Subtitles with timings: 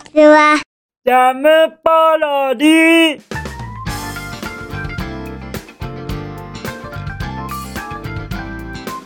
[0.00, 0.60] ちは。
[1.04, 1.48] ジャム
[1.82, 3.22] パロディ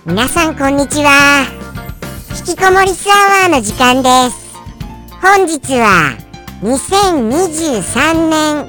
[0.06, 1.46] 皆さんこんにちは。
[2.46, 4.54] 引きこもりスアワーの時間です。
[5.20, 6.16] 本日は
[6.62, 8.66] 2023年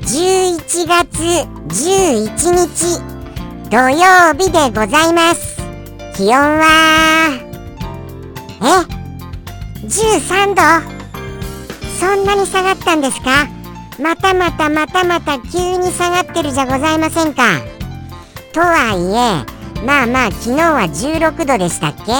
[0.00, 1.22] 11月
[1.68, 3.00] 11日
[3.70, 5.60] 土曜日でございます。
[6.16, 6.64] 気温は、
[8.60, 10.54] え ?13
[10.90, 11.01] 度？
[12.02, 13.46] そんなに下がったんですか？
[14.02, 17.60] またまたまたまた急に下がってるじゃございませんか。
[18.52, 19.46] とはい
[19.78, 22.12] え、まあまあ昨日は16度でしたっけ？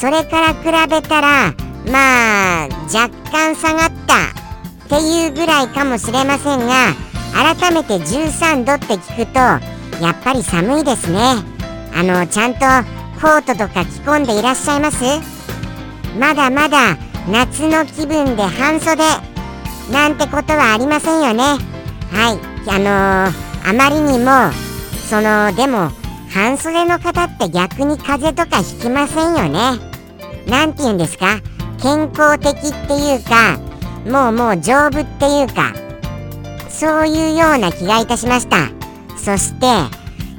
[0.00, 1.54] それから比べたら
[1.86, 4.14] まあ若干下がった。
[4.86, 6.92] っていうぐらいかもしれませんが
[7.32, 9.38] 改めて13度って聞くと
[10.04, 11.20] やっぱり寒いですね。
[11.94, 12.58] あのちゃんと
[13.22, 15.04] コートとか着込んでいらっしゃいます？
[16.18, 19.02] まだまだ夏の気分で半袖。
[19.90, 21.42] なんてことはありませんよね。
[21.42, 22.38] はい。
[22.68, 24.50] あのー、あまりにも
[25.08, 25.90] そのでも
[26.30, 29.78] 半袖の方って逆に風邪とかひきませんよね。
[30.46, 31.40] なんて言うんですか？
[31.82, 33.58] 健康的っていうか
[34.10, 35.74] もうもう丈夫っていうか
[36.70, 38.68] そういうような気がいたしました。
[39.16, 39.66] そして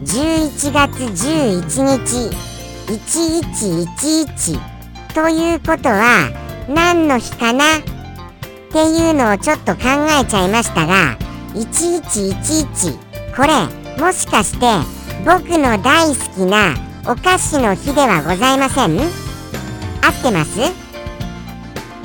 [0.03, 2.29] 11月11日
[2.87, 4.59] 1111
[5.13, 6.29] ということは
[6.67, 7.77] 何の日かな？
[7.77, 7.81] っ
[8.71, 9.81] ていうのをちょっと考
[10.21, 11.17] えちゃいましたが
[11.53, 14.65] 1111これもしかして
[15.25, 16.75] 僕の大好きな
[17.09, 18.99] お菓子の日ではございません？
[18.99, 20.59] 合ってます？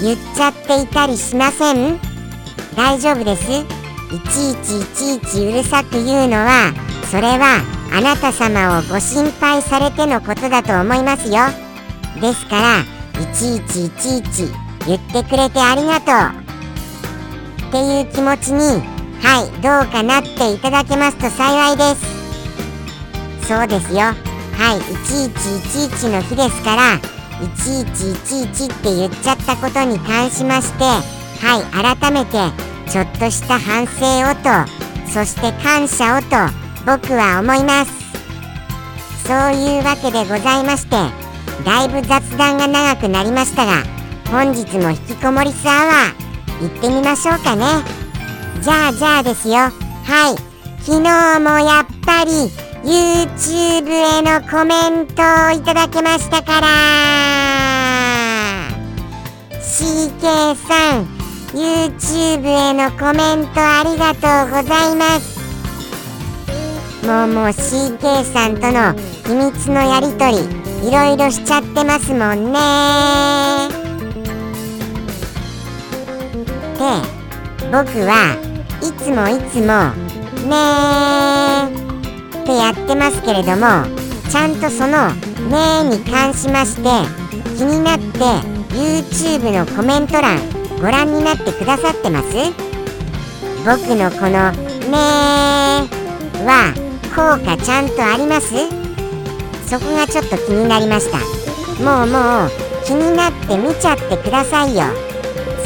[0.02, 1.98] 言っちゃっていたりしません。
[2.76, 3.79] 大丈夫です。
[4.12, 6.72] いちいちいちいちうるさく言うのは
[7.10, 7.62] それは
[7.92, 11.38] あなた様をご心配されてのことだと思いますよ。
[12.20, 12.80] ですから
[13.22, 14.52] いちいちいちいち
[14.86, 16.40] 言ってくれてありがとう。
[17.68, 18.82] っていう気持ちに
[19.22, 23.46] はいどうかなっていただけますと幸いです。
[23.46, 24.00] そうですよ。
[24.00, 26.98] はい1111の日ですから
[27.40, 34.50] 1111って言っちゃったことに関しましてはい改めてちょっとした反省をと
[35.10, 36.26] そして感謝をと
[36.84, 37.92] 僕は思います。
[39.26, 40.96] そういうわけでございまして
[41.64, 43.84] だいぶ雑談が長くなりましたが
[44.28, 47.64] 本日も引きこもりスアワー行ってみましょうかね。
[48.60, 49.54] じゃあじゃあですよ。
[49.54, 50.36] はい。
[50.80, 52.50] 昨日もやっぱり
[52.82, 56.66] YouTube へのコメントをいただけましたから。
[59.60, 61.19] CK さん
[61.52, 65.40] YouTube へのコメントありがとうございます。
[67.04, 68.94] もうもう CK さんとの
[69.26, 72.60] 秘密のやりとりいろいろしちゃってますもんね。
[76.78, 76.84] で
[77.72, 78.36] 僕は
[78.80, 79.92] いつもいつも
[80.48, 83.84] ねーってやってますけれども
[84.30, 85.10] ちゃんとその
[85.50, 86.82] 「ねー」に関しまして
[87.56, 88.18] 気になって
[88.72, 92.28] YouTube のコメント欄ご覧になってくださってます？
[93.66, 94.50] 僕のこの
[94.90, 96.72] 「ねー」は
[97.10, 98.54] 効果ちゃんとあります？
[99.68, 101.18] そこがちょっと気になりました。
[101.84, 102.50] もうもう
[102.86, 104.84] 気になって見ちゃってくださいよ。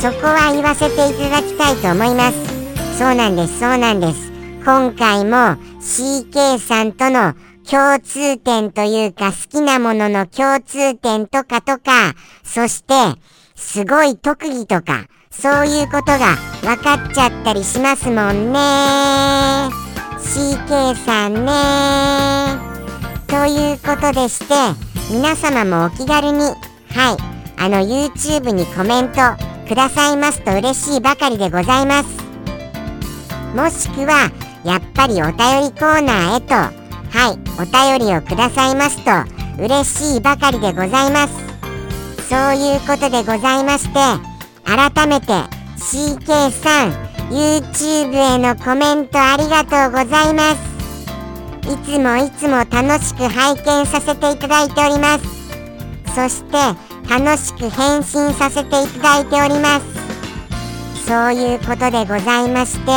[0.01, 2.99] そこは言わせていただきたいと思います。
[2.99, 4.33] そうなんですそうなんです。
[4.65, 7.35] 今回も CK さんとの
[7.71, 12.95] 共通点というか好きなものの共通点とかとかそして
[13.55, 18.59] すごい特技とかそういうことが分かっちゃったりしますもんね。
[20.19, 22.59] CK さんね。
[23.27, 24.55] ということでして
[25.11, 26.57] 皆様もお気軽にはい
[27.57, 29.15] あの YouTube にコメント
[29.69, 32.09] くださいますと嬉しいばかりでございます。
[33.55, 34.31] もしくは
[34.65, 35.37] やっぱりお便り
[35.73, 36.71] コーナーへとは
[37.33, 41.54] いお便りをくださいますと嬉しいばかりでございます。
[42.29, 43.95] そういうことでございまして
[44.65, 45.27] 改めて
[45.77, 46.93] CK さん
[47.31, 50.75] YouTube へのコメントありがとうございます。
[51.65, 55.25] いつもいつも楽しく拝見させていただいております。
[56.15, 56.59] そして
[57.09, 61.07] 楽しく返信させていただいております。
[61.07, 62.91] そういうことでございまして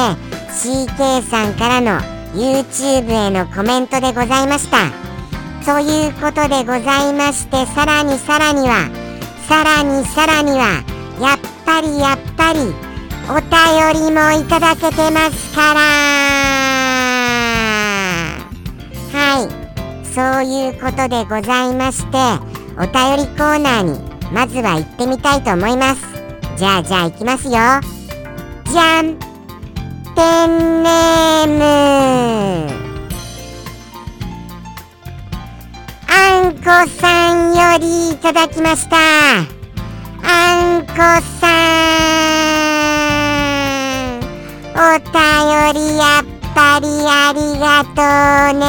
[0.51, 1.99] CK さんからの
[2.33, 5.07] YouTube へのコメントでございました。
[5.65, 9.06] ということでございましてさらにさらには
[9.47, 10.83] さらにさらには
[11.21, 12.59] やっぱりやっぱり
[13.29, 15.79] お便りもいただけてますから。
[19.13, 19.49] はい。
[20.13, 22.17] そういうことでございまして
[22.77, 23.99] お便りコーナーに
[24.33, 26.01] まずは行ってみたいと思います。
[26.57, 27.51] じゃあじゃあ行きますよ。
[27.51, 29.17] じゃん。
[30.15, 32.86] ペンネーム。
[36.29, 36.61] あんこ
[36.99, 38.97] さんよりいただきました。
[38.97, 39.43] あ
[40.77, 40.93] んこ
[41.39, 41.47] さ
[44.13, 44.19] ん
[44.75, 45.15] お便
[45.73, 48.01] りやっぱりありがと
[48.53, 48.65] うね。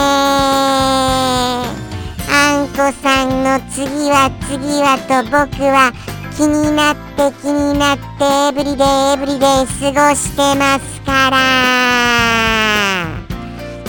[2.30, 2.32] あ
[2.62, 5.92] んこさんの次は次はと僕は
[6.36, 11.36] 気になって気になってエブリデイエブリデイ過ごしてますから。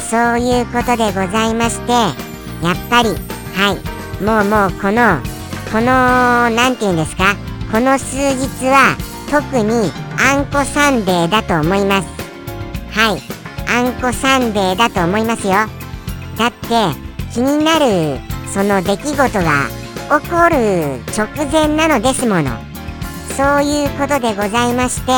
[0.10, 2.10] そういうことでございましてや
[2.74, 3.10] っぱり
[3.60, 4.24] はい。
[4.24, 5.20] もうもうこの
[5.70, 7.36] この何て言うんですか？
[7.70, 8.96] この数日は
[9.30, 12.08] 特にあんこサンデーだと思います。
[12.98, 13.22] はい。
[13.68, 15.54] あんこサンデーだと思いますよ。
[16.38, 16.70] だって
[17.34, 22.52] 気になるその出来事が起こる直前なのですもの。
[23.36, 25.12] そういうことでございまして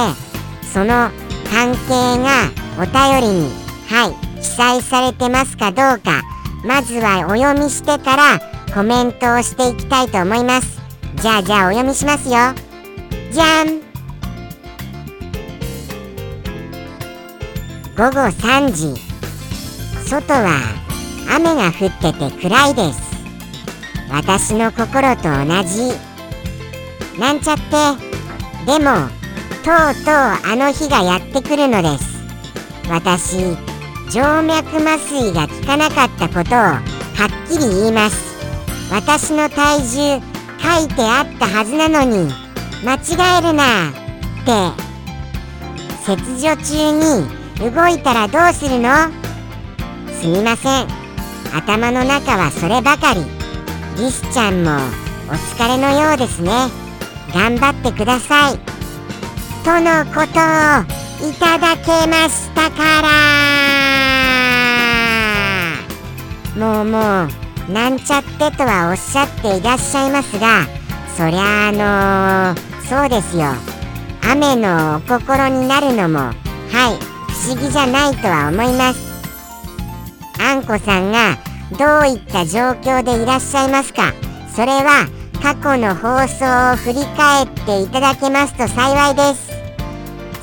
[0.74, 1.12] その
[1.52, 3.52] 関係がお便りに
[3.88, 6.22] はい記載されてますかどうか
[6.64, 8.40] まずはお読みしてから
[8.74, 10.80] コメントをしていきたいと思います。
[11.16, 12.36] じゃあじゃあお読みしますよ。
[13.32, 13.82] じゃん。
[17.98, 18.94] 午後3時。
[20.08, 20.60] 外は
[21.36, 23.02] 雨が降ってて暗いです。
[24.12, 25.92] 私の心と同じ。
[27.20, 27.62] なんちゃって。
[28.66, 29.10] でも
[29.64, 32.06] とうとうあの日がやってくるのです。
[32.90, 33.71] 私
[34.12, 38.36] 静脈麻酔が効かなかったことをはっきり言います。
[38.92, 40.20] 私の体重
[40.60, 42.30] 書いてあったはずなのに
[42.84, 43.94] 間違えるなっ
[44.44, 44.82] て。
[46.04, 48.90] 切除中に動いたらどうするの？
[50.20, 50.88] すみません。
[51.56, 53.22] 頭の中はそればかり。
[53.98, 54.72] リスちゃんも
[55.30, 56.52] お疲れのようですね。
[57.34, 58.60] 頑張ってください。
[59.64, 63.71] とのことをいただけましたから。
[66.62, 67.00] もうも
[67.70, 70.68] うなんちゃってとはおっしゃっていらっしゃいますが
[71.18, 73.46] そりゃあのー、そうですよ。
[74.32, 76.36] 雨のお心になるのもはい
[77.34, 79.02] 不思議じゃないとは思います。
[80.40, 81.40] あんこさんが
[81.80, 84.14] どういった状況でいらっしゃいますか？
[84.56, 85.08] それは
[85.42, 89.50] 過去の放送を振り返っていただけますと幸いです。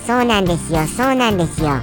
[0.04, 1.76] そうなんですよそうなんですよ。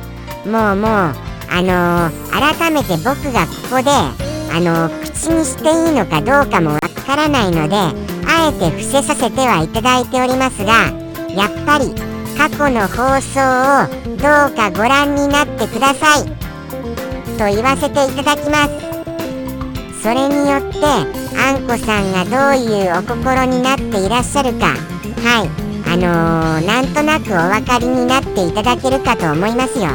[0.46, 1.16] もうもう
[1.50, 10.92] あのー、改めて僕がここであのー、口にしていいのかどうかもわからないのであえて伏せさせてはいただいておりますが
[11.34, 11.94] やっぱり
[12.38, 16.26] 過去の放送をどうかご覧になってください。
[17.38, 20.02] と言わせていただきます。
[20.02, 20.78] それによって
[21.38, 25.50] あんこさんがどういうお心になっていらっしゃるかはい。
[25.88, 29.88] あのー、なんとなくお分かりになっていただけるかと思いますよ。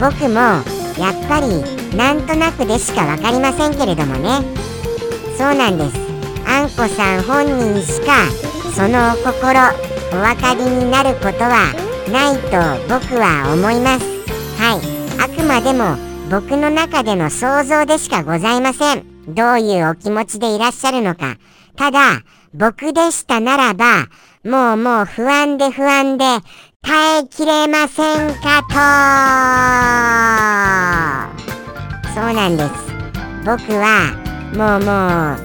[0.00, 0.40] 僕も
[0.98, 4.40] やっぱりなんとなくでしか分かりませんけれどもね。
[5.36, 6.00] そうなんです。
[6.46, 8.24] あんこさん本人しか
[8.74, 9.60] そのお心
[10.12, 11.72] お分かりになることは
[12.10, 12.50] ないと
[12.88, 14.06] 僕は思います。
[14.58, 15.00] はい。
[15.20, 15.96] あくまでも
[16.30, 19.04] 僕の中での想像でしかございません。
[19.34, 21.36] どういうお気持ちでいらっしゃるのか。
[21.76, 22.22] ただ、
[22.54, 24.08] 僕でしたならば、
[24.44, 26.24] もうもう不安で不安で
[26.82, 28.74] 耐えきれませんかと
[32.14, 32.70] そうなんです。
[33.44, 34.14] 僕は、
[34.54, 35.38] もうもう、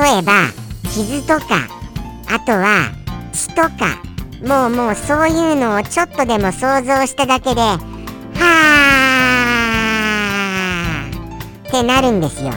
[0.00, 0.32] 例えば、
[0.90, 1.68] 傷とか、
[2.28, 2.90] あとは、
[3.32, 4.00] 血とか、
[4.42, 7.78] もうもうそういうのをちょっとでも想像しただけで、は
[8.40, 8.66] あ
[11.68, 12.52] ってなるんですよ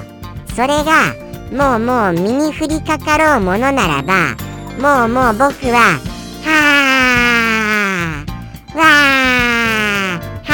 [0.55, 1.15] それが
[1.51, 4.35] もうもう身に降りかかろうものならば
[4.77, 5.99] もうもう僕は
[6.43, 6.78] はあ
[8.75, 10.49] わあは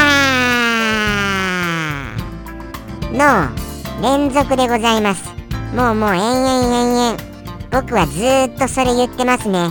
[3.12, 5.24] あの連続でございます。
[5.76, 7.18] もうもう延々延々。
[7.72, 9.70] 僕はずっとそれ言ってますね。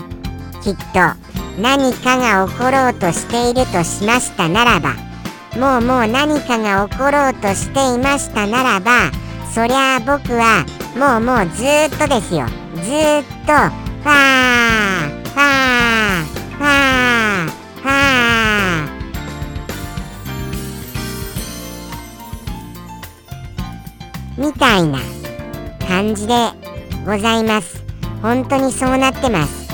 [0.62, 0.82] きっと
[1.58, 4.94] 何かが起ころうとしているとしましたならば。
[5.58, 9.10] もうもう何かが起ころうとしていましたならば。
[9.54, 10.66] そりゃあ僕は
[10.98, 12.46] もうもうずっとですよ。
[12.76, 15.83] ずっとファーファー
[24.36, 24.98] みたいな
[25.86, 26.34] 感じで
[27.06, 27.82] ございます。
[28.20, 29.68] 本当にそうなってます。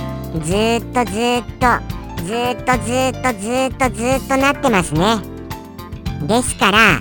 [0.44, 5.16] ずーっとずーっとずーっとずーっとずーっとずーっとなってますね。
[6.26, 7.00] ですから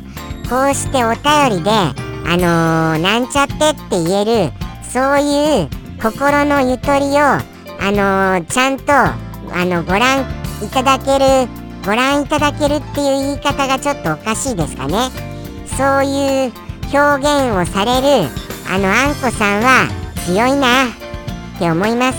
[0.49, 3.57] こうしてお便りであのー、なんちゃってっ
[3.89, 4.53] て言える
[4.89, 5.69] そういう
[6.01, 7.41] 心のゆとりをあ
[7.91, 10.21] のー、ちゃんとあのご覧
[10.63, 11.49] いただける
[11.85, 15.09] ご覧いただけるっていう言い方がちょっとおかしいですかね。
[15.77, 18.29] そういう表現をされる
[18.67, 19.87] あのあんこさんは
[20.25, 20.89] 強いなっ
[21.59, 22.17] て思います。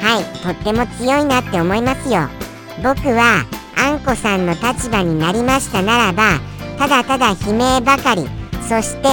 [0.00, 2.28] はいとっても強いなって思いますよ。
[2.82, 3.44] 僕は
[3.76, 6.38] あんこさんの立場になりましたならば
[6.78, 8.28] ただただ悲鳴ばかり
[8.68, 9.08] そして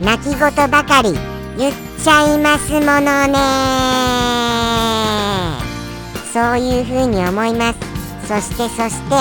[0.00, 0.38] 泣き言
[0.70, 1.12] ばかり
[1.58, 3.38] 言っちゃいますものね。
[6.32, 7.78] そういうふうに思います。
[8.28, 9.14] そしてそして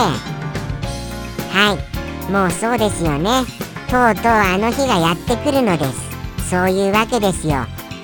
[1.53, 3.62] はいもうそうですよね。
[3.93, 6.49] とうとうあの日がやってくるのです。
[6.49, 7.57] そういうわけですよ。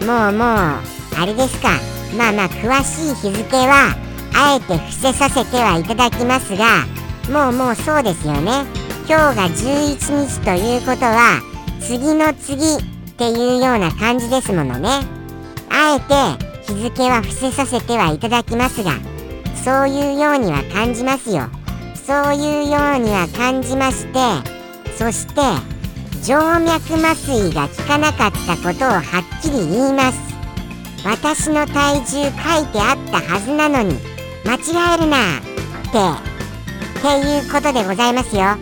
[0.05, 0.77] もうもう
[1.17, 1.69] あれですか。
[2.15, 3.95] まあまあ詳しい日付は
[4.35, 6.85] あえて伏せさせてはいただきますが
[7.33, 8.65] もうもうそうですよね。
[9.07, 11.41] 今日が11日ということは
[11.81, 12.83] 次の次っ
[13.17, 14.89] ていうような感じですものね。
[15.71, 15.99] あえ
[16.67, 18.91] て日付は伏せさせてはいただきますが
[19.55, 21.49] そういうようには感じますよ。
[21.95, 24.19] そういうようには感じまして
[24.95, 25.78] そして
[26.21, 30.19] 静脈麻酔が効かなかったことをはっきり言います。
[31.05, 32.31] 私の体重書い
[32.67, 33.95] てあったはずなのに
[34.45, 35.41] 間違えるなっ
[35.91, 35.97] て
[36.99, 38.57] っていうことでございますよ。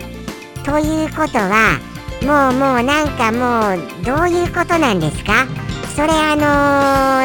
[0.64, 1.80] ということは
[2.22, 5.48] もうもうなんかもうどういうことなんですか？
[5.96, 6.44] それあの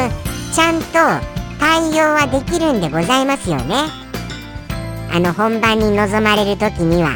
[0.08, 1.26] ー、ちゃんと
[1.60, 3.84] 対応はできるんでございますよね。
[5.12, 7.10] あの本番に臨まれる時には。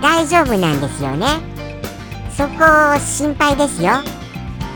[0.00, 1.26] 大丈夫なんですよね。
[2.36, 2.58] そこ
[3.00, 3.92] 心配ですよ。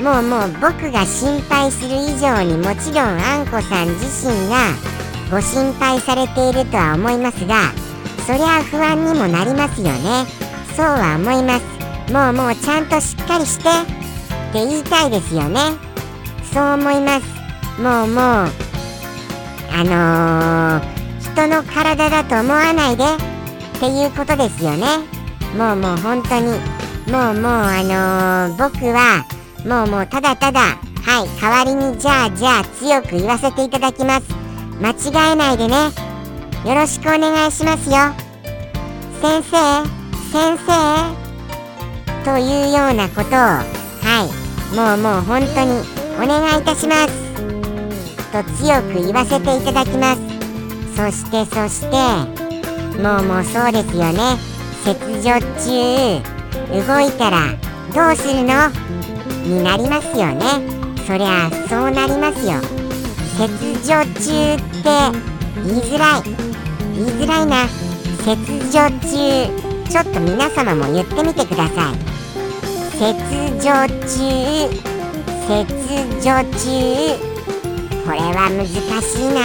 [0.02, 4.56] もうもう僕が心配する以上にもちろんあんこさん自身が
[5.30, 7.70] ご心配されているとは思いますが
[8.26, 10.24] そりゃ不安にもなりますよね。
[10.74, 12.12] そうは思います。
[12.12, 13.72] もうもうちゃんとしっかりしてっ
[14.54, 15.60] て言いたいですよね。
[16.54, 17.26] そう思います。
[17.78, 18.50] もうもう
[19.72, 20.90] あのー、
[21.20, 24.86] 人の体だと思わないでっていうことですよね。
[25.58, 26.69] もうもう本当に。
[27.10, 29.26] もうもうあのー、僕は
[29.66, 34.28] もうもうただただはい代わりにじゃあじゃあ強く言わせていただきます。
[34.80, 35.74] 間違えないでね。
[36.64, 37.96] よろしくお願いしますよ。
[39.20, 39.84] 先生
[40.30, 40.70] 先生
[42.24, 43.64] というようなことをは
[44.24, 45.82] いもうもう本当に
[46.22, 47.30] お願いいたします。
[48.30, 50.20] と強く言わせていただきます。
[50.94, 51.96] そしてそして
[53.02, 54.38] もうもうそうですよね。
[54.84, 55.40] 切除
[56.24, 56.39] 中。
[56.72, 57.54] 動いたら
[57.94, 58.70] どうするの？
[59.44, 60.44] になりますよね。
[61.06, 62.60] そりゃそうなりますよ。
[63.36, 63.48] 切
[63.86, 64.86] 除中って
[65.64, 66.22] 言いづらい。
[66.94, 67.66] 言いづらいな。
[68.24, 68.36] 切
[68.70, 69.10] 除中
[69.88, 71.94] ちょっと皆様も言ってみてください。
[72.98, 73.14] 切
[73.60, 73.70] 除
[74.06, 74.18] 中
[75.46, 75.66] 切
[76.20, 76.26] 除
[76.58, 76.60] 中。
[78.04, 79.40] これは難しいな。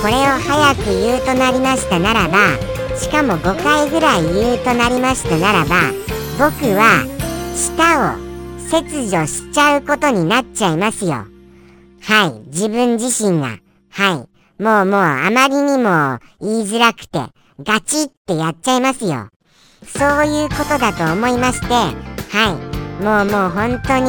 [0.00, 2.58] これを早く言うとなりましたならば
[2.94, 5.92] しかも5回ぐらい言うとなりましたならば
[6.36, 7.06] 僕は
[7.54, 8.34] 舌を
[8.68, 11.26] 切除しちゃうことになっちゃいますよ。
[12.02, 13.58] はい、自分自身が。
[13.90, 14.26] は
[14.58, 17.20] い、もうもうあまりにも言いづらくて、
[17.62, 19.28] ガチってやっちゃいますよ。
[19.86, 22.58] そういうことだと思いまして、は
[23.00, 24.04] い、もうもう本当に、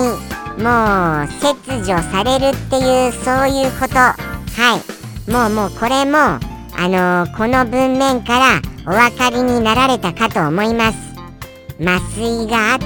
[0.64, 3.96] もう切除されるっていうそういうこと。
[3.96, 4.16] は
[5.28, 6.40] い、もうもうこれも、あ
[6.88, 11.15] のー、この文面からお分かりになられたかと思います。
[11.80, 12.86] 麻酔があって、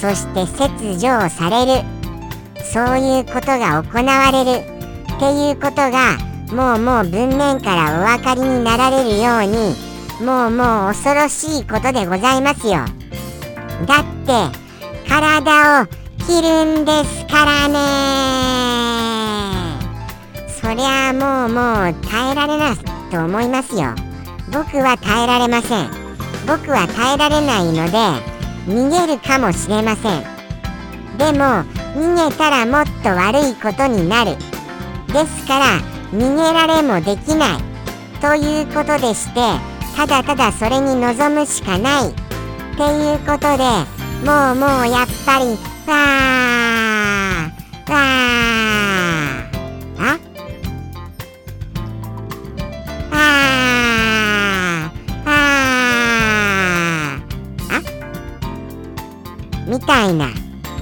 [0.00, 1.84] そして切除をされる。
[2.72, 4.80] そういうことが行われる。
[5.20, 6.16] っていうことが
[6.50, 9.76] もうもう文面からお分かりになられるように
[10.24, 12.86] もうもう恐ろしいことでございますよ。
[13.86, 14.32] だって
[15.08, 15.86] 体を
[16.26, 17.74] 切るんですからね。
[20.48, 22.76] そりゃあもうもう耐えられない
[23.10, 23.94] と思いますよ。
[24.52, 25.99] 僕は耐えられません。
[26.50, 27.98] 僕は耐えられないので
[28.66, 30.22] 逃げるかもしれません。
[31.16, 31.44] でも
[31.94, 34.36] 逃げたらもっと悪いことになる。
[35.12, 35.80] ですから
[36.12, 37.62] 逃げられもできない。
[38.20, 39.40] ということでして
[39.96, 42.08] ただただそれに臨むしかない。
[42.10, 42.14] っ
[42.76, 43.62] ていうことで
[44.26, 48.69] もうもうやっぱりわーわー。
[59.90, 60.28] たいな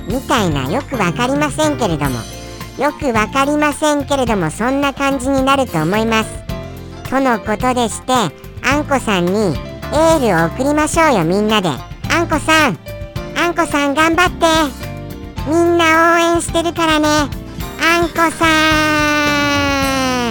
[0.07, 2.19] みたいなよくわかりませんけれども。
[2.79, 6.31] よくわかりませんけれどもそんな感じになると思います。
[7.11, 11.71] とのことでしてあんこさんにエールを送りましょうよみんなで。
[11.71, 12.79] あんこさん
[13.37, 14.47] あんこさん頑張って。
[15.49, 17.09] みんな応援してるからね。
[17.09, 18.45] あんこさ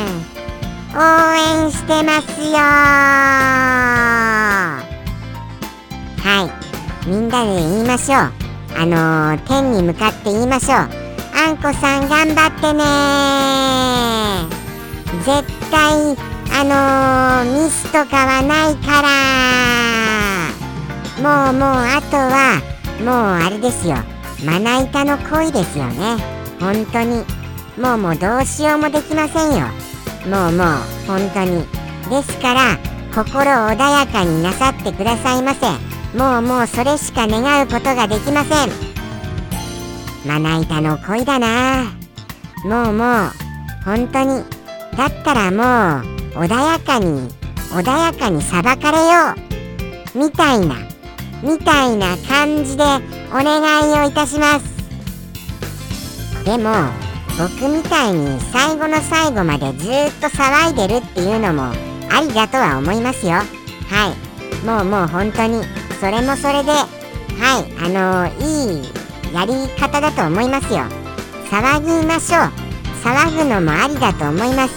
[0.05, 0.17] ん
[0.96, 1.01] 応
[1.65, 2.57] 援してますよ。
[6.24, 6.46] は
[7.05, 7.10] い。
[7.10, 8.46] みんなで言いましょう。
[8.79, 10.77] あのー、天に向かって言いましょう。
[11.36, 12.84] あんこさん頑張ってね
[15.25, 16.15] 絶対
[16.53, 19.07] あのー、ミスとかはないから。
[21.17, 22.62] もうもうあとは
[23.03, 23.96] もうあれですよ。
[24.46, 26.17] まな板の恋ですよね。
[26.60, 27.25] 本当に。
[27.81, 29.65] もうもうどうしようもできませんよ。
[30.29, 30.67] もうもう
[31.07, 31.65] 本当に。
[32.10, 32.77] ですから
[33.13, 35.87] 心穏やかになさってくださいませ。
[36.15, 38.69] もうもうそれしか願うことができません。
[40.25, 41.83] まな板の恋だな。
[42.63, 43.31] もうもう
[43.83, 44.43] 本当に。
[44.97, 46.01] だったらも
[46.33, 47.29] う穏やかに
[47.69, 49.35] 穏やかに裁かれよ
[50.15, 50.17] う。
[50.17, 50.75] みたいな
[51.43, 52.83] みたいな感じで
[53.29, 54.65] お願いをいたします。
[56.45, 56.71] でも
[57.37, 61.65] 僕みたいに最後の最後までずっと騒いでるっていうのも
[62.10, 63.34] ありだとは思いますよ。
[63.34, 63.43] は
[64.63, 64.65] い。
[64.65, 65.62] もうもう本当に
[65.99, 66.86] それもそれでは
[67.60, 68.89] いあのー、い
[69.31, 70.79] いやり方だと思いますよ。
[71.49, 72.67] 騒ぎましょう。
[73.03, 74.73] 騒ぐのもありだと思います。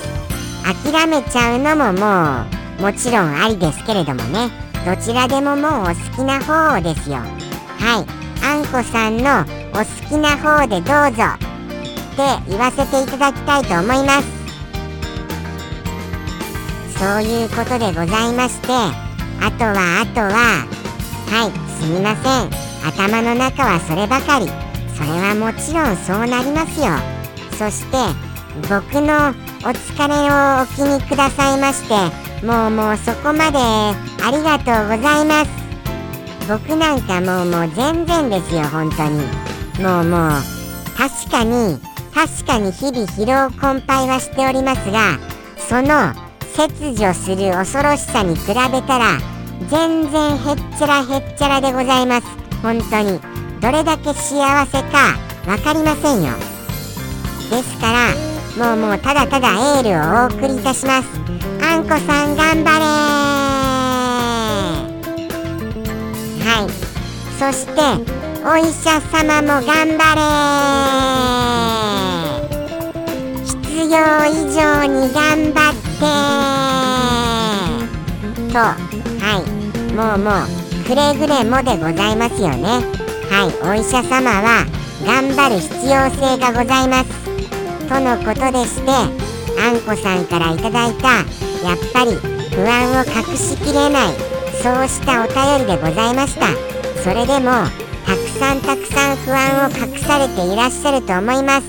[0.65, 2.45] 諦めちゃうのもも
[2.79, 4.51] うもちろんありですけれどもね。
[4.85, 7.17] どちらでももうお好きな方ですよ。
[7.17, 8.21] はい。
[8.43, 11.25] あんこさんのお好きな方でどうぞ。
[11.25, 14.41] って言わせていただきたいと思います。
[16.99, 18.69] そういうことでございまして。
[19.43, 20.80] あとはあとは
[21.31, 22.51] はいすみません。
[22.85, 24.49] 頭の中はそればかり。
[24.97, 26.89] それはもちろんそうなりますよ。
[27.57, 27.97] そして
[28.69, 29.31] 僕の
[29.63, 31.95] お疲れをお気にくださいまして
[32.45, 35.51] もうもうそこまでありがとうございます。
[36.49, 39.21] 僕なんかもうもう全然ですよ本当に。
[39.81, 40.31] もうもう
[40.99, 41.79] 確かに
[42.13, 45.19] 確かに日々疲労困憊はしておりますが
[45.57, 46.13] その
[46.57, 49.19] 切除する恐ろしさに比べたら
[49.69, 52.27] 全然へっちゃらへっちゃらでございます。
[52.63, 53.21] 本当に。
[53.61, 56.33] どれだけ幸せか分かりませんよ。
[57.51, 58.15] ですから
[58.57, 61.09] もうもうただただエールをお送りいたします。
[61.63, 62.85] あんこさん頑張れ
[66.45, 66.71] はい。
[67.39, 67.81] そして
[68.43, 70.21] お医者様も頑張れ
[73.45, 73.95] 必要
[74.27, 76.11] 以上に頑張って
[78.53, 79.45] とはい。
[79.95, 82.81] もうもうくれぐれもでございますよね。
[83.31, 83.79] はい。
[83.79, 84.67] お医者様は
[85.05, 87.31] 頑張る必要性がございます。
[87.89, 88.91] とのことでして
[89.61, 92.15] あんこさんからいただいたやっぱり
[92.55, 94.13] 不安を隠しきれない
[94.63, 96.47] そうしたお便りでございました。
[97.03, 97.51] それでも
[98.07, 101.67] たくさんたくさん不安を隠されていらっしゃると思います。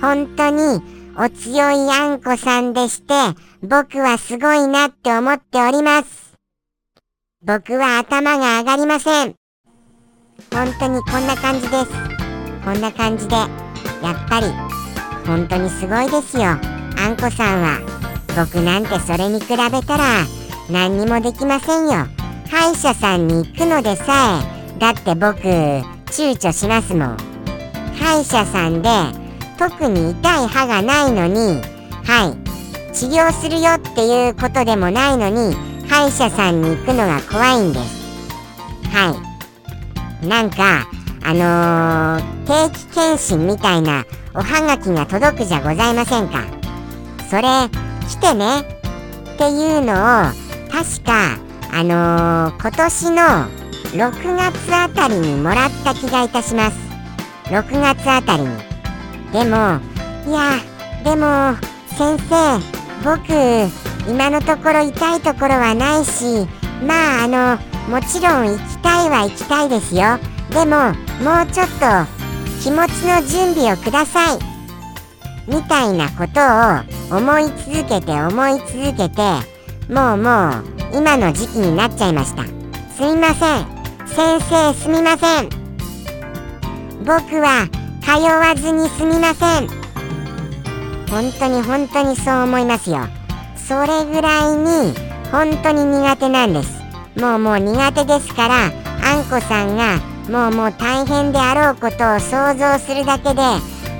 [0.00, 0.82] 本当に
[1.16, 3.14] お強いあんこさんでして
[3.62, 6.23] 僕はすごいなって思っております。
[7.46, 9.34] 僕は頭が上がりません。
[10.50, 11.90] 本当にこんな感じです。
[12.64, 13.48] こんな感じでやっ
[14.30, 14.46] ぱり
[15.26, 16.44] 本当にすごいですよ。
[16.44, 16.56] あ
[17.06, 17.80] んこさんは
[18.34, 20.24] 僕なんてそれに比べたら
[20.70, 22.06] 何にもできませんよ。
[22.50, 24.40] 歯医者さんに行くのでさ
[24.76, 27.16] えだって僕躊躇しますもん。
[27.98, 28.88] 歯医者さんで
[29.58, 31.60] 特に痛い歯がないのに
[32.04, 32.34] は
[32.90, 38.04] い治療するよっていうことでもないのに歯医者さんに行くのが怖いんです。
[38.90, 39.16] は
[40.22, 40.26] い。
[40.26, 40.86] なんか
[41.22, 46.44] あのー、定期検診みたいなおはがきが届くじゃございませんか。
[47.30, 47.42] それ
[48.08, 48.60] 来てね。
[49.34, 49.96] っていうのを
[50.70, 51.38] 確か
[51.72, 53.22] あのー、今年の
[53.94, 56.76] 6月あたりにもらった気がいたします。
[57.46, 58.74] 6月あたりに。
[59.32, 59.80] でも
[60.26, 60.60] いや
[61.04, 61.56] でも
[61.96, 62.58] 先生
[63.04, 66.46] 僕今のところ痛いところはないし
[66.86, 70.18] まああのもちろん行きたいは行きたいですよ。
[70.50, 71.84] でももうちょっと
[72.62, 74.38] 気持ちの準備をください。
[75.46, 76.40] みたいなこと
[77.14, 79.22] を思い続けて思い続けて
[79.92, 80.64] もうもう
[80.94, 82.44] 今の時期になっちゃいました。
[82.44, 83.66] すみません。
[84.06, 85.48] 先生すみません。
[87.04, 87.68] 僕は
[88.02, 89.68] 通わずにすみません。
[91.10, 93.06] 本当に本当にそう思いますよ。
[93.66, 94.94] それぐらいに
[95.32, 96.82] 本当に苦手なんです。
[97.18, 98.68] もうもう苦手ですからあ
[99.20, 99.98] んこさんが
[100.28, 103.40] もうもう大変であろうことを想像するだけで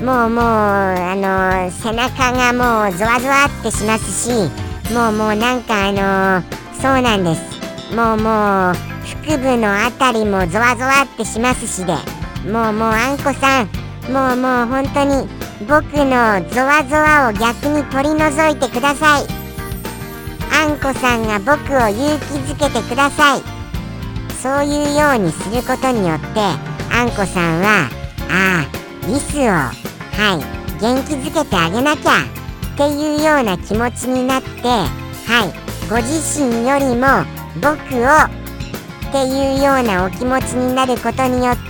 [0.05, 4.51] もうもうあの背中がもうゾワゾワってしますし
[4.93, 6.43] もうもうなんかあの
[6.81, 7.95] そうなんです。
[7.95, 8.75] もうもう
[9.27, 11.95] 腹部のあたりもゾワゾワってしますしで
[12.51, 13.69] もうもうあんこさん
[14.13, 15.29] もうもう本当に
[15.67, 19.44] 僕のゾワゾワを逆に取り除いてください。
[20.55, 23.65] あんこさんが僕を勇気づけてください。
[24.45, 26.39] そういうようにすることによって
[26.93, 27.89] あんこさんは
[28.29, 29.73] ああリスをは
[30.39, 41.63] い元気づけてあげなきゃっていうような気持ちになってはいご自身よりも僕をっていうようなお気持ちになることによって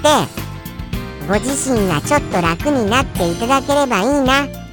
[1.28, 4.63] ご自身がちょっと楽になっていただければいいな。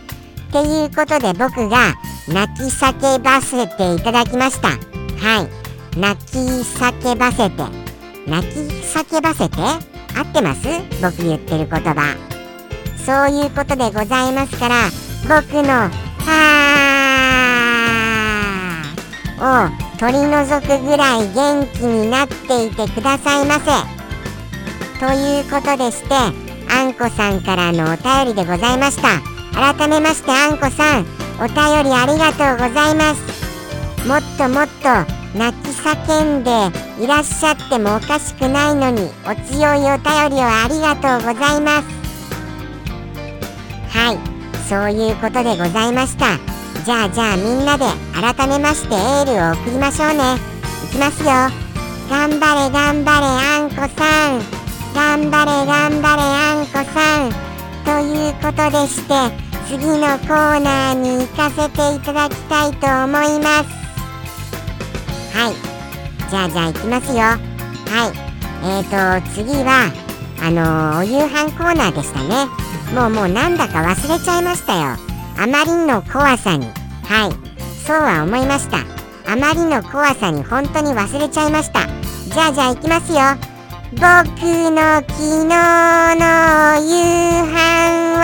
[0.52, 1.94] っていうことで僕が
[2.28, 4.68] 泣き叫ばせていただきました。
[4.68, 4.76] は
[5.44, 5.98] い。
[5.98, 7.64] 泣き叫ばせて。
[8.28, 9.58] 泣き叫ばせて？
[9.58, 10.68] 合ってます？
[11.02, 12.18] 僕言ってる言葉。
[12.98, 14.90] そういうことでございますから
[15.24, 15.70] 僕の
[16.28, 23.72] 「はー」を取り除くぐらい元気になっていてくださいませ。
[25.00, 29.41] ということでしてあんこさんからのお便りでございました。
[29.54, 31.06] 改めましてあんこさん
[31.40, 34.08] お便りありがとうございます。
[34.08, 34.90] もっともっと
[35.38, 36.50] 泣き叫んで
[37.04, 41.88] いらっしゃってもおかしくないのにお強いお便りをありがとうございます。
[43.98, 44.18] はい
[44.68, 46.38] そういうことでございました。
[46.84, 50.36] じゃあじゃあみんなで改めましてエールを送りましょうね。
[50.86, 51.30] いきますよ。
[52.10, 54.40] 頑張れ頑張れあんこさん。
[54.94, 57.51] 頑張れ頑張れあんこさん。
[57.92, 59.14] ということでして
[59.68, 63.70] 次のコーナーに行かせていただきたいと思います。
[65.36, 65.56] はい。
[66.30, 67.20] じゃあじゃあ行きますよ。
[67.20, 68.14] はい。
[68.64, 69.92] えーと次は
[70.42, 72.48] あのー、お夕飯コーナーでしたね。
[72.96, 74.96] もうもうなんだか忘れちゃいましたよ。
[75.38, 76.68] あまりの怖さに。
[77.04, 77.32] はい。
[77.86, 78.78] そうは思いました。
[79.30, 81.88] あまりの怖さに本当に忘れちゃいました。
[82.34, 83.51] じゃあじゃあ行きますよ。
[83.94, 86.24] 僕の昨日の
[86.80, 86.96] 夕
[87.44, 87.54] 飯
[88.16, 88.24] は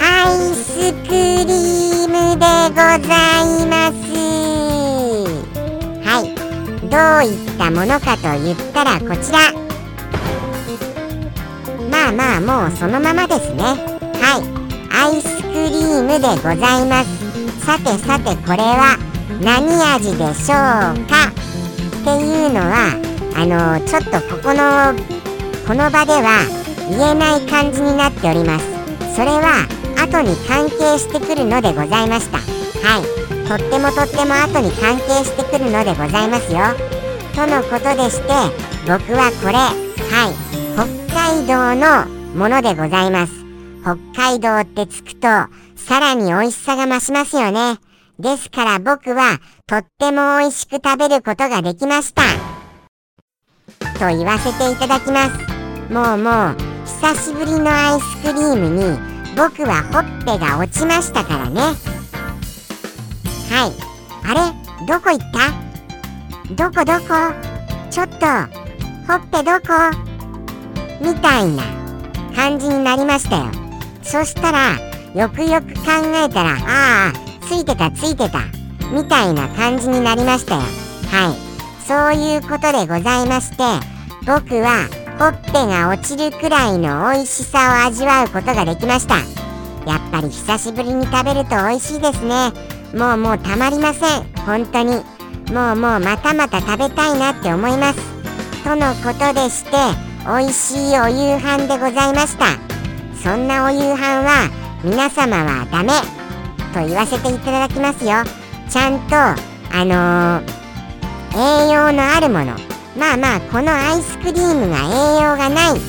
[0.00, 0.02] ア
[0.34, 3.14] イスクリームでござ
[3.46, 4.02] います。
[6.04, 6.34] はい。
[6.90, 9.38] どういったものかと言ったらこちら。
[11.88, 13.62] まあまあもうそのままですね。
[13.62, 14.42] はい。
[14.92, 17.08] アイスクリームでございます。
[17.64, 19.09] さてさてこれは
[19.40, 20.56] 何味でしょう
[21.06, 21.30] か？
[21.30, 22.94] っていうのは
[23.36, 24.94] あのちょっとここの
[25.66, 26.44] この場では
[26.90, 28.66] 言えない感じになっております。
[29.14, 32.38] それは後に関係してくるのでございました。
[32.38, 33.02] はい。
[33.48, 36.60] とってもとっても後に関係してくるのでございますよ。
[37.34, 38.28] とのことでして
[38.86, 40.34] 僕はこれはい。
[40.74, 43.32] 北海道のものでございます。
[43.82, 45.26] 北海道ってつくと
[45.76, 47.78] さらに美味しさが増しますよね。
[48.20, 52.22] ですから僕はとっても美味しく食べることができました。
[53.98, 55.92] と言わせていただきます。
[55.92, 56.56] もうもう
[56.86, 58.98] 久しぶりのアイスクリームに
[59.36, 61.60] 僕はほっぺが落ちましたからね。
[63.50, 63.72] はい。
[64.24, 64.86] あれ？
[64.86, 65.50] どこ行った？
[66.54, 67.34] どこどこ？
[67.90, 68.26] ちょっと
[69.06, 69.90] ほっぺどこ？
[71.00, 71.62] みたいな
[72.34, 73.46] 感じになりましたよ。
[74.02, 74.78] そしたら
[75.14, 75.82] よくよく考
[76.14, 78.44] えたらああついてたついてた。
[78.92, 80.60] みたいな感じになりましたよ。
[81.10, 81.84] はい。
[81.84, 83.64] そういうことでございまして
[84.24, 84.86] 僕は
[85.18, 89.16] ほっぺが落ちるくらいの美味しさを味わうことができました。
[89.84, 92.52] やっぱり久しぶりに食べると美味しいですね。
[92.96, 94.22] もうもうたまりません。
[94.46, 95.02] 本当に。
[95.52, 98.00] もうもうまたまた食べたいなって思います。
[98.62, 99.70] とのことでして
[100.24, 102.44] 美味しいお夕飯でございました。
[103.20, 104.48] そんなお夕飯は
[104.84, 106.19] 皆様はダメ。
[106.72, 108.24] と言わせていただきますよ。
[108.68, 112.56] ちゃんとあのー、栄養のあるもの。
[112.96, 115.80] まあまあこのアイスクリームが栄養がないっ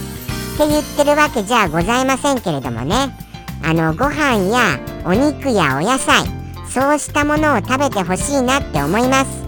[0.58, 3.16] て言ってるわけじゃございませんけれどもね。
[3.64, 6.26] あのご飯やお肉やお野菜
[6.70, 9.46] そうしたものを食べてほしいなって思います。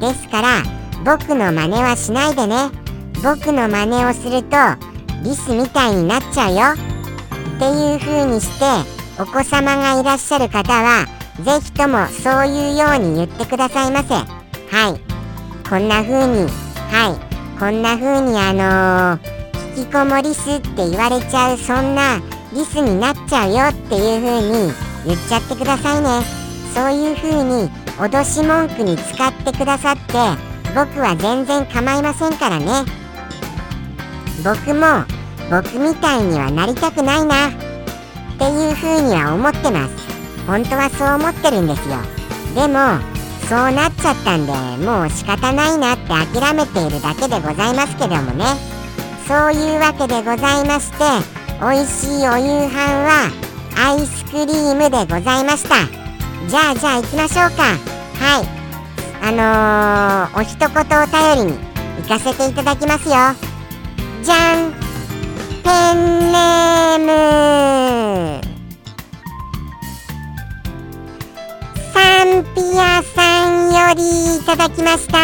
[0.00, 0.62] ですから
[1.04, 2.70] 僕の真似はしないでね。
[3.22, 4.56] 僕の真似をすると
[5.22, 6.84] リスみたいになっちゃうよ。
[7.56, 11.06] っていう風にしてお子様がいらっしゃる方は
[11.42, 14.14] 是非ともそういうように言ってくださいませ。
[14.14, 14.24] は
[14.94, 15.00] い。
[15.68, 16.50] こんな風に
[16.90, 17.58] はい。
[17.58, 22.20] こんな風にあのー、引きこもりすって言われちゃうそんな
[22.52, 24.72] リスになっちゃうよっていう風に
[25.06, 26.22] 言っちゃってくださいね。
[26.74, 30.12] そういう風に脅し文句に使ってくださって
[30.74, 32.66] 僕は全然構いませんからね。
[34.44, 35.04] 僕も
[35.50, 37.65] 僕みたいにはなりたくないな。
[38.36, 39.94] っていう風には思ってます。
[40.46, 41.96] 本当はそう思ってるんですよ。
[42.54, 43.00] でも
[43.48, 44.52] そうなっちゃったんで
[44.84, 48.44] もう仕方ないなって諦めているだけでございますけどもね。
[49.26, 50.98] そういうわけでございまして
[51.60, 53.30] 美味しいお夕飯は
[53.76, 55.74] アイスクリームでございました。
[56.48, 57.62] じゃあじゃあ行きましょうか。
[58.20, 58.46] はい。
[59.22, 61.58] あのー、お一言お便りに
[62.02, 63.14] 行かせていただきますよ。
[64.22, 64.72] じゃん。
[65.64, 66.95] ペンネー
[74.56, 75.18] ただきました。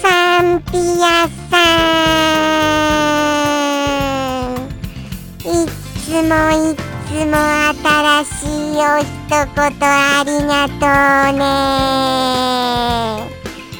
[0.00, 1.58] サンピアさ
[4.48, 4.62] ん。
[5.40, 5.44] い
[6.00, 6.74] つもい
[7.06, 8.32] つも新し
[8.72, 9.44] いお一言
[9.82, 10.72] ありがと
[11.34, 11.44] うね。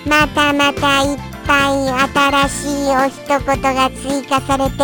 [0.07, 3.40] またまたいっぱい新しいお一言
[3.75, 4.83] が追加されて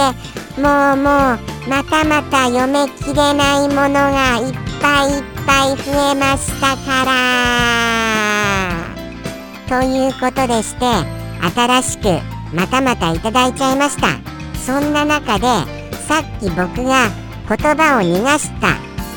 [0.58, 1.38] もうもう
[1.68, 8.47] またまた読めきれないものがいっぱいいっぱい増えましたから。
[9.68, 10.86] ということでして
[11.54, 12.04] 新しく
[12.54, 14.08] またまたいただいちゃいました。
[14.64, 15.46] そんな中で
[16.06, 17.08] さっき僕が
[17.48, 18.68] 言葉を逃がした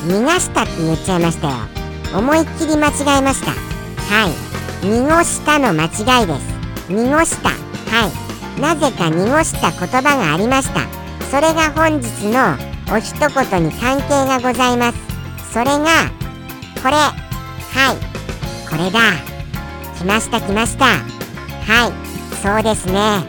[0.06, 1.54] 逃がしたって言っちゃいましたよ。
[2.14, 3.52] 思いっきり間違えました。
[3.52, 4.86] はい。
[4.86, 6.90] 濁したの間違いです。
[6.90, 7.48] 濁した。
[7.48, 7.54] は
[8.58, 8.60] い。
[8.60, 10.80] なぜか濁した言葉がありました。
[11.30, 12.56] それが本日の
[12.94, 14.98] お一言に関係がございます。
[15.52, 16.10] それが
[16.82, 16.96] これ。
[16.96, 17.14] は
[17.94, 18.68] い。
[18.68, 19.31] これだ。
[20.02, 20.84] 来ました来ました。
[20.84, 20.98] は
[21.88, 21.92] い
[22.42, 23.24] そうですね。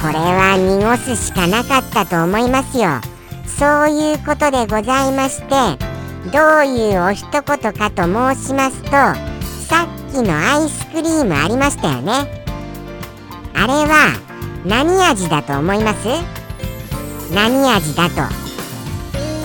[0.00, 3.00] これは濁すしかなかったと思いますよ。
[3.46, 5.48] そういうことでございまして
[6.30, 12.12] どういうお一言かと申しますとさっきのアイスクリームありましたよね。
[13.54, 14.12] あれは
[14.64, 16.06] 何味だと思います？
[17.34, 18.14] 何味だと。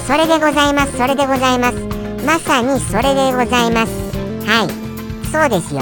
[0.05, 1.77] それでございますそれでございます。
[2.23, 4.00] まさにそれでございます。
[4.45, 4.67] はい。
[5.27, 5.81] そうですよ。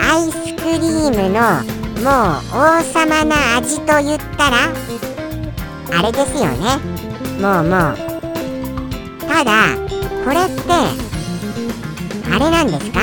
[0.00, 1.40] アイスクリームの
[2.02, 4.56] もう王様な味と言ったら
[5.98, 6.78] あれですよね。
[7.40, 7.96] もうもう。
[9.28, 9.50] ただ
[10.24, 10.62] これって
[12.30, 13.00] あれなんですか？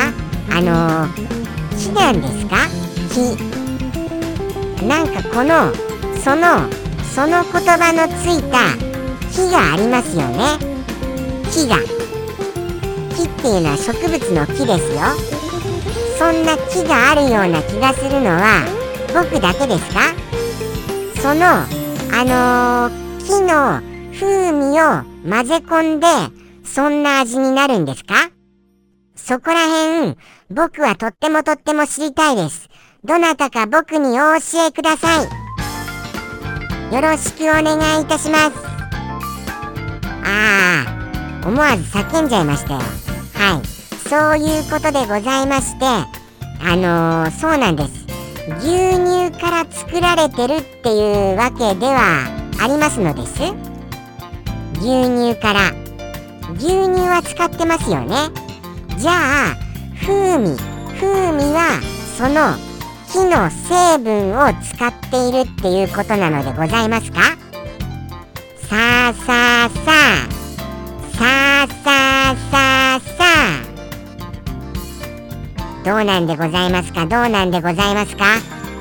[0.51, 1.07] あの
[1.77, 2.67] 木なんですか？
[3.13, 3.15] 木。
[4.85, 5.73] なんかこの
[6.23, 6.69] その
[7.03, 8.75] その言葉のついた
[9.31, 10.57] 木がありますよね。
[11.51, 11.77] 木が。
[13.25, 15.01] っていうのは植物の木ですよ
[16.17, 18.65] そんな木があるような気がするのは
[19.13, 20.13] 僕だけですか？
[21.21, 21.45] その
[22.13, 23.81] あのー、木の
[24.13, 26.07] 風味を混ぜ込んで
[26.63, 28.29] そんな味になるんですか？
[29.15, 30.17] そこら辺
[30.51, 32.69] 僕はとってもとっても知りたいです。
[33.03, 35.25] どなたか僕にお教えください。
[36.93, 38.51] よろしくお願いいたします。
[40.23, 40.85] あ
[41.43, 42.79] あ、思わず叫んじゃいましたよ。
[43.45, 43.65] はい。
[44.09, 47.91] そういうことでございまして、あのー、そうなんです。
[48.59, 52.25] 牛乳から作られてるっていうわけでは
[52.59, 53.33] ありますのです。
[54.79, 55.71] 牛乳から。
[56.57, 58.15] 牛乳は使ってますよね。
[58.97, 59.11] じゃ
[59.51, 59.55] あ、
[60.01, 60.57] 風味。
[60.99, 61.79] 風味は、
[62.17, 62.55] その
[63.11, 67.21] 木の成分を使っているっていうことなのでございますか？
[68.67, 70.35] さあさあさあ。
[71.15, 71.91] さあさ
[72.31, 73.14] あさあさあ。
[75.85, 77.05] どうなんでございますか？
[77.05, 78.25] どうなんでございますか？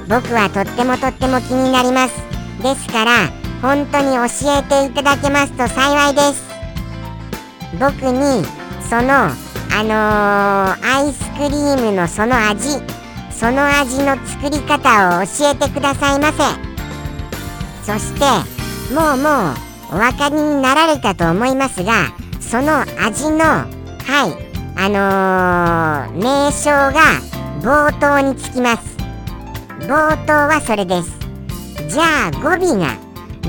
[0.08, 2.14] 僕はとってもとっても気になります。
[2.62, 3.28] ですから
[3.60, 4.24] 本当に教
[4.58, 6.42] えていただけますと幸いです。
[7.78, 8.42] 僕に
[8.88, 9.28] その
[9.76, 12.80] あのー、アイスクリームのその味
[13.30, 16.42] その味の作り方を教えてくださいませ。
[17.84, 18.24] そして
[18.94, 19.54] もうもう
[19.92, 23.66] お分かりになられたと思いますがその味のは
[24.40, 24.43] い
[24.76, 27.20] あのー、名称が
[27.62, 28.96] 冒頭につきます。
[29.80, 31.18] 冒頭はそれです。
[31.88, 32.96] じゃあ語尾が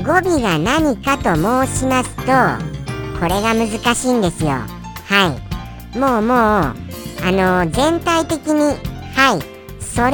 [0.04, 2.22] 語尾が何かと申しますと
[3.18, 4.50] これが難しいんですよ。
[4.50, 5.38] は
[5.94, 5.98] い。
[5.98, 8.76] もうもうあの全体的に
[9.14, 9.40] はい。
[9.82, 10.12] それ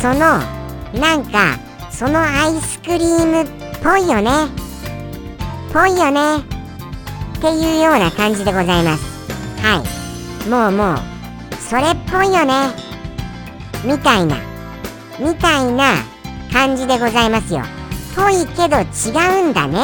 [0.00, 0.38] その
[1.00, 1.58] なんか
[1.90, 3.46] そのアイスクリームっ
[3.82, 4.48] ぽいよね。
[5.72, 6.38] ぽいよね。
[6.38, 9.13] っていうような感じでございます。
[9.64, 10.48] はい。
[10.50, 10.98] もうもう
[11.56, 12.68] それっぽいよね。
[13.82, 14.36] みたいな。
[15.18, 15.94] みたいな
[16.52, 17.62] 感じでございますよ。
[18.14, 19.78] ぽいけど違うんだね。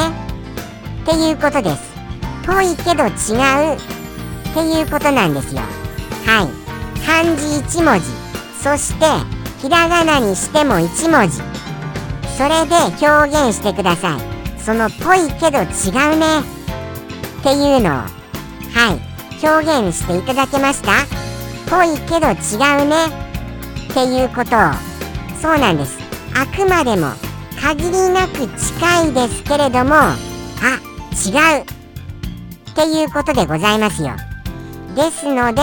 [1.03, 1.95] っていうことです。
[2.47, 5.63] ぽいけど違うっていうことなんですよ。
[6.27, 7.01] はい。
[7.07, 8.05] 漢字1文字。
[8.63, 9.07] そして
[9.63, 11.39] ひらがなにしても1文字。
[12.37, 14.61] それで表現してください。
[14.61, 16.41] そのぽいけど違うね。
[16.41, 18.21] っていうのを。
[18.75, 19.10] はい。
[19.43, 20.93] 表現していただけました？
[21.69, 23.07] ぽいけど違うね。
[23.91, 24.73] っていうことを。
[25.41, 25.99] そうなんです。
[26.35, 27.13] あくまでも
[27.61, 29.95] 限りなく近いですけれども。
[29.95, 30.17] あ
[31.13, 31.63] 違う。
[31.63, 34.11] っていうことでございますよ。
[34.95, 35.63] ですので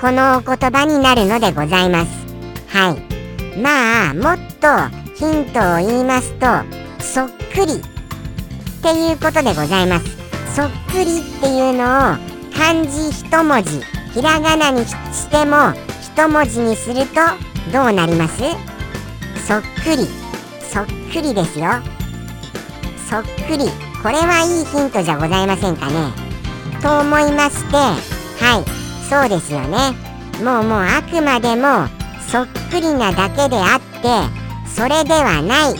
[0.00, 2.10] このお言葉になるのでございます。
[2.68, 3.58] はい。
[3.58, 4.68] まあもっと
[5.16, 6.46] ヒントを言いますと
[7.02, 7.74] そっくり。
[7.74, 10.06] っていうことでございます。
[10.54, 12.29] そっくりっていうのを
[12.60, 13.80] 漢字一文字
[14.12, 17.14] ひらがなにしても一文字にすると
[17.72, 18.34] どうなります？
[19.48, 20.06] そっくり。
[20.70, 21.70] そっくりですよ。
[23.08, 23.64] そっくり。
[24.02, 26.12] これはいいヒントじゃございませんかね？
[26.82, 29.08] と思いましてはい。
[29.08, 29.94] そうですよね。
[30.44, 31.88] もうもうあくまでも
[32.30, 35.74] そっくりなだけであってそれではない。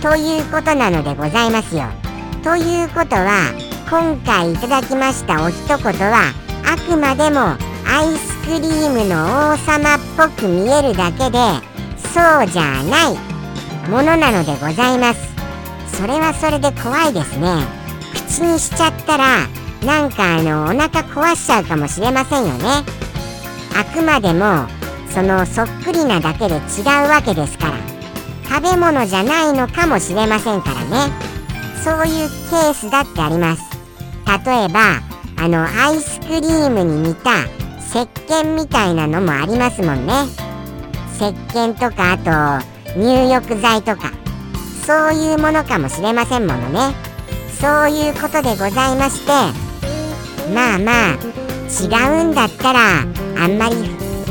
[0.00, 1.86] ということなのでございますよ。
[2.44, 3.52] ということは
[3.90, 6.34] 今回いただきましたお一言は
[6.66, 11.38] あくまでもアイスクリームの王様っぽく見えるだけで
[12.12, 13.16] そうじゃない
[13.88, 15.28] ものなのでございます。
[15.96, 17.64] それはそれで怖いですね。
[18.12, 19.46] 口にしちゃったら
[19.84, 22.64] なんかあのお腹壊しちゃうかもしれませんよね。
[23.74, 24.66] あくまでも
[25.08, 26.58] そのそっくりなだけで違
[27.06, 27.98] うわけですから。
[28.48, 31.12] 食べ物じゃないのかもしれませんからね
[31.84, 33.77] そういうケースだってあります
[34.28, 35.00] 例えば
[35.38, 37.44] あのアイスクリームに似た
[37.78, 40.12] 石鹸みたいなのもありますもんね。
[41.16, 44.12] 石鹸とかあと入浴剤とか。
[44.84, 46.94] そういうものかもしれませんものね。
[47.60, 49.32] そういうことでございまして
[50.54, 51.18] まあまあ
[51.68, 53.76] 違うんだったらあんまり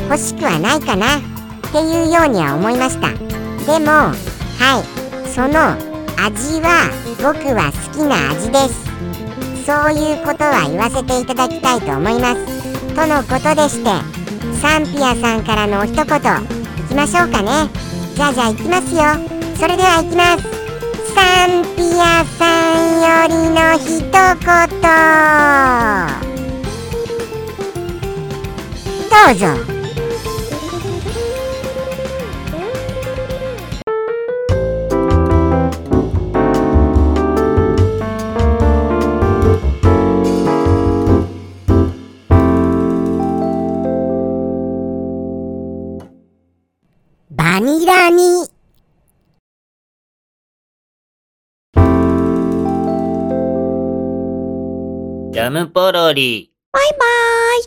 [0.08, 1.18] 欲しくはないかな。
[1.18, 1.20] っ
[1.72, 3.08] ていうようには思いました。
[3.10, 5.28] でもはい。
[5.28, 5.76] その
[6.20, 8.87] 味は僕は好きな味です。
[9.68, 12.94] そういうことは言わせていただきたいと思います。
[12.94, 13.90] とのことでして
[14.62, 16.08] サンピアさんからのお一言い
[16.88, 17.68] きましょうかね。
[18.14, 19.02] じゃあじゃあいきますよ。
[19.56, 20.44] それではいきます。
[21.12, 22.46] サンピアさ
[22.80, 24.16] んよりの一言。
[29.10, 29.77] どうぞ。
[48.18, 48.48] ニラに
[55.32, 56.50] ジャムポロリ。
[56.72, 57.62] バイバーイ